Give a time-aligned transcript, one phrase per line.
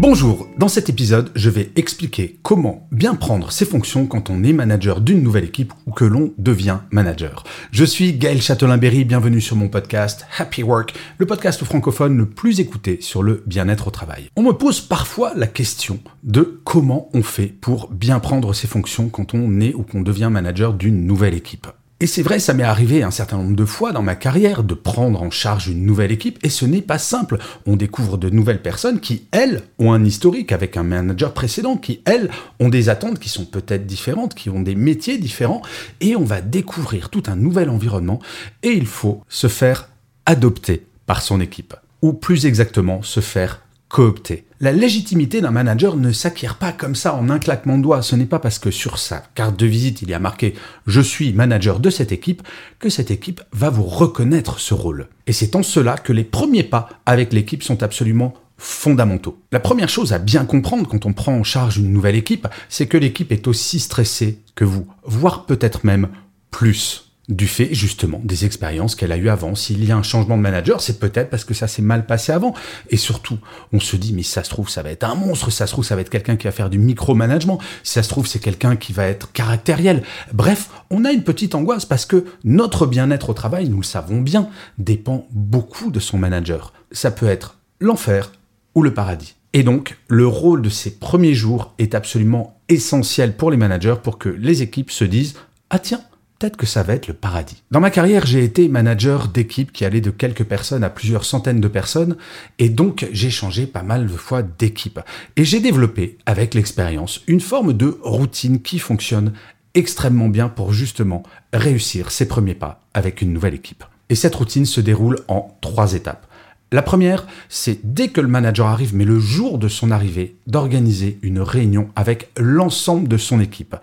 [0.00, 4.52] Bonjour, dans cet épisode, je vais expliquer comment bien prendre ses fonctions quand on est
[4.52, 7.42] manager d'une nouvelle équipe ou que l'on devient manager.
[7.72, 12.60] Je suis Gaël Châtelain-Berry, bienvenue sur mon podcast Happy Work, le podcast francophone le plus
[12.60, 14.30] écouté sur le bien-être au travail.
[14.36, 19.08] On me pose parfois la question de comment on fait pour bien prendre ses fonctions
[19.08, 21.66] quand on est ou qu'on devient manager d'une nouvelle équipe.
[22.00, 24.74] Et c'est vrai, ça m'est arrivé un certain nombre de fois dans ma carrière de
[24.74, 27.38] prendre en charge une nouvelle équipe, et ce n'est pas simple.
[27.66, 32.00] On découvre de nouvelles personnes qui, elles, ont un historique avec un manager précédent, qui,
[32.04, 35.62] elles, ont des attentes qui sont peut-être différentes, qui ont des métiers différents,
[36.00, 38.20] et on va découvrir tout un nouvel environnement,
[38.62, 39.88] et il faut se faire
[40.24, 41.74] adopter par son équipe.
[42.02, 44.44] Ou plus exactement, se faire coopter.
[44.60, 48.02] La légitimité d'un manager ne s'acquiert pas comme ça en un claquement de doigts.
[48.02, 50.54] Ce n'est pas parce que sur sa carte de visite il y a marqué
[50.86, 52.42] je suis manager de cette équipe
[52.78, 55.08] que cette équipe va vous reconnaître ce rôle.
[55.26, 59.40] Et c'est en cela que les premiers pas avec l'équipe sont absolument fondamentaux.
[59.52, 62.88] La première chose à bien comprendre quand on prend en charge une nouvelle équipe, c'est
[62.88, 66.08] que l'équipe est aussi stressée que vous, voire peut-être même
[66.50, 69.54] plus du fait justement des expériences qu'elle a eues avant.
[69.54, 72.32] S'il y a un changement de manager, c'est peut-être parce que ça s'est mal passé
[72.32, 72.54] avant.
[72.90, 73.38] Et surtout,
[73.72, 75.84] on se dit, mais ça se trouve, ça va être un monstre, ça se trouve,
[75.84, 78.76] ça va être quelqu'un qui va faire du micromanagement, si ça se trouve, c'est quelqu'un
[78.76, 80.02] qui va être caractériel.
[80.32, 84.20] Bref, on a une petite angoisse parce que notre bien-être au travail, nous le savons
[84.20, 84.48] bien,
[84.78, 86.72] dépend beaucoup de son manager.
[86.92, 88.32] Ça peut être l'enfer
[88.74, 89.34] ou le paradis.
[89.52, 94.18] Et donc, le rôle de ces premiers jours est absolument essentiel pour les managers pour
[94.18, 95.34] que les équipes se disent,
[95.70, 96.00] ah tiens,
[96.38, 97.62] peut-être que ça va être le paradis.
[97.70, 101.60] Dans ma carrière, j'ai été manager d'équipe qui allait de quelques personnes à plusieurs centaines
[101.60, 102.16] de personnes,
[102.58, 105.00] et donc j'ai changé pas mal de fois d'équipe.
[105.36, 109.32] Et j'ai développé, avec l'expérience, une forme de routine qui fonctionne
[109.74, 111.22] extrêmement bien pour justement
[111.52, 113.84] réussir ses premiers pas avec une nouvelle équipe.
[114.08, 116.27] Et cette routine se déroule en trois étapes.
[116.70, 121.18] La première, c'est dès que le manager arrive, mais le jour de son arrivée, d'organiser
[121.22, 123.74] une réunion avec l'ensemble de son équipe.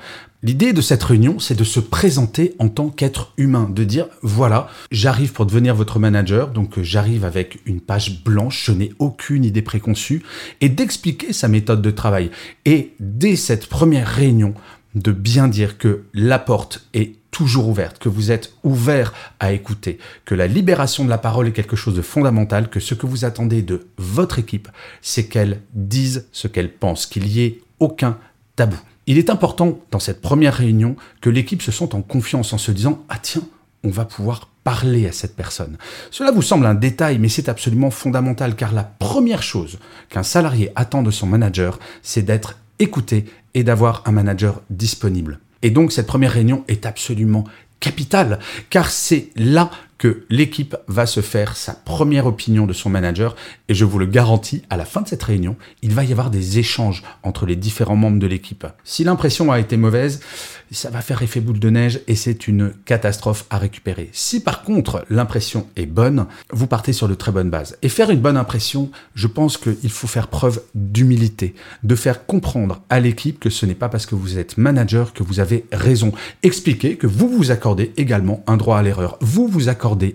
[0.44, 4.68] L'idée de cette réunion, c'est de se présenter en tant qu'être humain, de dire voilà,
[4.92, 9.64] j'arrive pour devenir votre manager, donc j'arrive avec une page blanche, je n'ai aucune idée
[9.64, 10.22] préconçue,
[10.62, 12.30] et d'expliquer sa méthode de travail.
[12.66, 14.54] Et dès cette première réunion,
[14.94, 20.00] de bien dire que la porte est toujours ouverte, que vous êtes ouvert à écouter,
[20.24, 23.26] que la libération de la parole est quelque chose de fondamental, que ce que vous
[23.26, 24.70] attendez de votre équipe,
[25.02, 28.18] c'est qu'elle dise ce qu'elle pense, qu'il y ait aucun
[28.56, 28.78] tabou.
[29.06, 32.72] Il est important dans cette première réunion que l'équipe se sente en confiance en se
[32.72, 33.44] disant Ah tiens,
[33.84, 35.78] on va pouvoir parler à cette personne.
[36.12, 40.72] Cela vous semble un détail, mais c'est absolument fondamental car la première chose qu'un salarié
[40.78, 45.40] attend de son manager, c'est d'être écouté et d'avoir un manager disponible.
[45.66, 47.44] Et donc cette première réunion est absolument
[47.80, 48.38] capitale,
[48.70, 53.36] car c'est là que l'équipe va se faire sa première opinion de son manager,
[53.70, 56.30] et je vous le garantis, à la fin de cette réunion, il va y avoir
[56.30, 58.68] des échanges entre les différents membres de l'équipe.
[58.84, 60.20] Si l'impression a été mauvaise,
[60.72, 64.10] ça va faire effet boule de neige et c'est une catastrophe à récupérer.
[64.12, 67.78] Si par contre l'impression est bonne, vous partez sur de très bonnes bases.
[67.82, 72.82] Et faire une bonne impression, je pense qu'il faut faire preuve d'humilité, de faire comprendre
[72.90, 76.12] à l'équipe que ce n'est pas parce que vous êtes manager que vous avez raison.
[76.44, 79.18] Expliquer que vous vous accordez également un droit à l'erreur.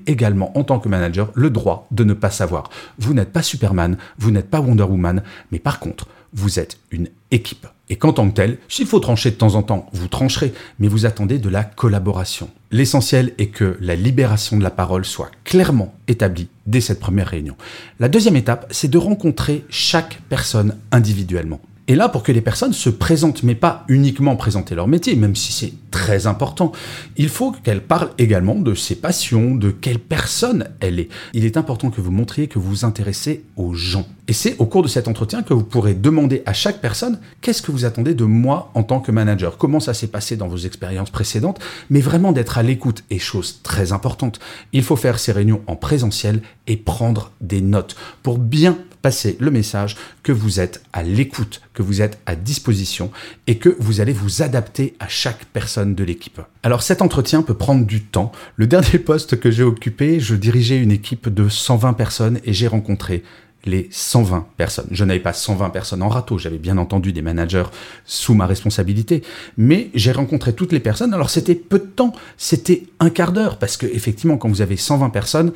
[0.06, 2.70] Également en tant que manager le droit de ne pas savoir.
[2.98, 5.22] Vous n'êtes pas Superman, vous n'êtes pas Wonder Woman,
[5.52, 7.66] mais par contre, vous êtes une équipe.
[7.88, 10.86] Et qu'en tant que tel, s'il faut trancher de temps en temps, vous trancherez, mais
[10.86, 12.48] vous attendez de la collaboration.
[12.70, 17.56] L'essentiel est que la libération de la parole soit clairement établie dès cette première réunion.
[17.98, 21.60] La deuxième étape, c'est de rencontrer chaque personne individuellement.
[21.90, 25.34] Et là, pour que les personnes se présentent, mais pas uniquement présenter leur métier, même
[25.34, 26.70] si c'est très important,
[27.16, 31.08] il faut qu'elles parlent également de ses passions, de quelle personne elle est.
[31.32, 34.06] Il est important que vous montriez que vous vous intéressez aux gens.
[34.28, 37.60] Et c'est au cours de cet entretien que vous pourrez demander à chaque personne qu'est-ce
[37.60, 40.58] que vous attendez de moi en tant que manager, comment ça s'est passé dans vos
[40.58, 41.58] expériences précédentes,
[41.90, 43.02] mais vraiment d'être à l'écoute.
[43.10, 44.38] Et chose très importante,
[44.72, 49.50] il faut faire ces réunions en présentiel et prendre des notes pour bien passer le
[49.50, 53.10] message que vous êtes à l'écoute, que vous êtes à disposition
[53.46, 56.40] et que vous allez vous adapter à chaque personne de l'équipe.
[56.62, 58.32] Alors cet entretien peut prendre du temps.
[58.56, 62.66] Le dernier poste que j'ai occupé, je dirigeais une équipe de 120 personnes et j'ai
[62.66, 63.22] rencontré
[63.64, 64.88] les 120 personnes.
[64.90, 67.64] Je n'avais pas 120 personnes en râteau, j'avais bien entendu des managers
[68.04, 69.22] sous ma responsabilité,
[69.56, 71.12] mais j'ai rencontré toutes les personnes.
[71.12, 74.76] Alors c'était peu de temps, c'était un quart d'heure, parce que effectivement, quand vous avez
[74.76, 75.52] 120 personnes,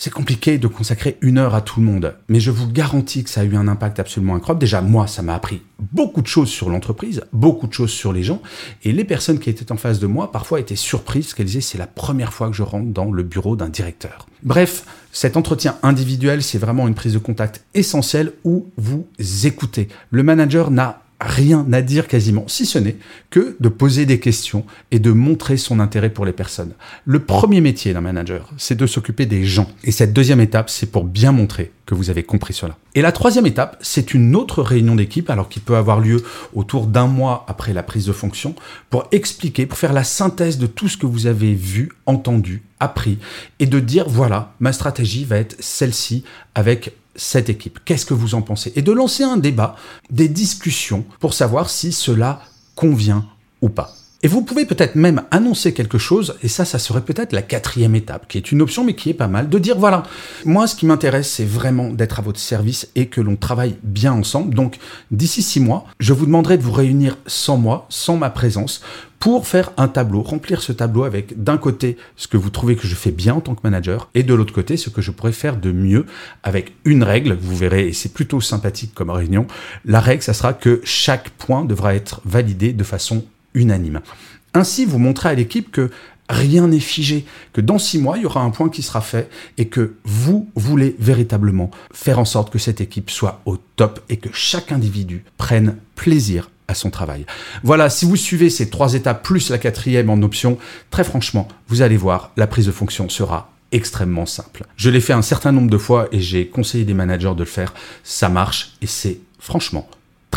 [0.00, 3.28] c'est compliqué de consacrer une heure à tout le monde, mais je vous garantis que
[3.28, 4.60] ça a eu un impact absolument incroyable.
[4.60, 5.60] Déjà, moi, ça m'a appris
[5.92, 8.40] beaucoup de choses sur l'entreprise, beaucoup de choses sur les gens,
[8.82, 11.76] et les personnes qui étaient en face de moi, parfois, étaient surprises, qu'elles disaient, c'est
[11.76, 14.26] la première fois que je rentre dans le bureau d'un directeur.
[14.42, 19.06] Bref, cet entretien individuel, c'est vraiment une prise de contact essentielle où vous
[19.44, 19.88] écoutez.
[20.10, 22.96] Le manager n'a rien à dire quasiment, si ce n'est
[23.28, 26.72] que de poser des questions et de montrer son intérêt pour les personnes.
[27.04, 29.70] Le premier métier d'un manager, c'est de s'occuper des gens.
[29.84, 32.76] Et cette deuxième étape, c'est pour bien montrer que vous avez compris cela.
[32.94, 36.22] Et la troisième étape, c'est une autre réunion d'équipe, alors qui peut avoir lieu
[36.54, 38.54] autour d'un mois après la prise de fonction,
[38.88, 43.18] pour expliquer, pour faire la synthèse de tout ce que vous avez vu, entendu, appris,
[43.58, 46.24] et de dire, voilà, ma stratégie va être celle-ci
[46.54, 47.80] avec cette équipe.
[47.84, 48.72] Qu'est-ce que vous en pensez?
[48.76, 49.76] Et de lancer un débat,
[50.10, 52.42] des discussions pour savoir si cela
[52.74, 53.26] convient
[53.62, 53.94] ou pas.
[54.22, 57.94] Et vous pouvez peut-être même annoncer quelque chose, et ça, ça serait peut-être la quatrième
[57.94, 60.02] étape, qui est une option, mais qui est pas mal, de dire, voilà,
[60.44, 64.12] moi, ce qui m'intéresse, c'est vraiment d'être à votre service et que l'on travaille bien
[64.12, 64.54] ensemble.
[64.54, 64.78] Donc,
[65.10, 68.82] d'ici six mois, je vous demanderai de vous réunir sans moi, sans ma présence,
[69.20, 72.86] pour faire un tableau, remplir ce tableau avec d'un côté ce que vous trouvez que
[72.86, 75.32] je fais bien en tant que manager et de l'autre côté ce que je pourrais
[75.32, 76.06] faire de mieux
[76.42, 79.46] avec une règle, vous verrez, et c'est plutôt sympathique comme réunion,
[79.84, 83.24] la règle, ça sera que chaque point devra être validé de façon
[83.54, 84.00] unanime.
[84.54, 85.90] Ainsi, vous montrez à l'équipe que
[86.30, 89.28] rien n'est figé, que dans six mois, il y aura un point qui sera fait
[89.58, 94.16] et que vous voulez véritablement faire en sorte que cette équipe soit au top et
[94.16, 97.26] que chaque individu prenne plaisir à son travail.
[97.64, 100.56] Voilà, si vous suivez ces trois étapes plus la quatrième en option,
[100.90, 104.64] très franchement, vous allez voir, la prise de fonction sera extrêmement simple.
[104.76, 107.44] Je l'ai fait un certain nombre de fois et j'ai conseillé des managers de le
[107.44, 107.74] faire.
[108.04, 109.88] Ça marche et c'est franchement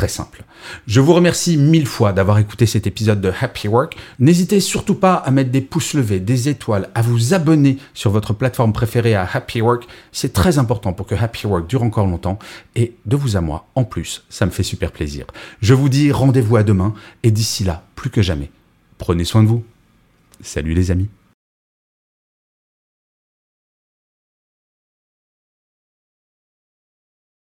[0.07, 0.43] simple.
[0.87, 3.95] Je vous remercie mille fois d'avoir écouté cet épisode de Happy Work.
[4.19, 8.33] N'hésitez surtout pas à mettre des pouces levés, des étoiles, à vous abonner sur votre
[8.33, 9.87] plateforme préférée à Happy Work.
[10.11, 12.39] C'est très important pour que Happy Work dure encore longtemps
[12.75, 15.25] et de vous à moi, en plus, ça me fait super plaisir.
[15.61, 18.51] Je vous dis rendez-vous à demain et d'ici là, plus que jamais,
[18.97, 19.63] prenez soin de vous.
[20.41, 21.09] Salut les amis.